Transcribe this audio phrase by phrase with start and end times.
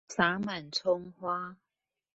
[0.09, 1.55] 灑滿蔥花